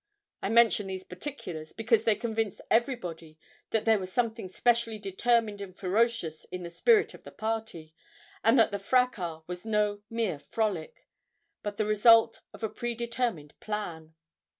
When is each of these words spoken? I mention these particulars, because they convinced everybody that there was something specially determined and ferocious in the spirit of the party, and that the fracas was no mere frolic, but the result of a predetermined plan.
I 0.41 0.49
mention 0.49 0.87
these 0.87 1.03
particulars, 1.03 1.73
because 1.73 2.05
they 2.05 2.15
convinced 2.15 2.59
everybody 2.71 3.37
that 3.69 3.85
there 3.85 3.99
was 3.99 4.11
something 4.11 4.49
specially 4.49 4.97
determined 4.97 5.61
and 5.61 5.77
ferocious 5.77 6.43
in 6.45 6.63
the 6.63 6.71
spirit 6.71 7.13
of 7.13 7.23
the 7.23 7.29
party, 7.29 7.93
and 8.43 8.57
that 8.57 8.71
the 8.71 8.79
fracas 8.79 9.43
was 9.45 9.63
no 9.63 10.01
mere 10.09 10.39
frolic, 10.39 11.05
but 11.61 11.77
the 11.77 11.85
result 11.85 12.41
of 12.51 12.63
a 12.63 12.67
predetermined 12.69 13.53
plan. 13.59 14.15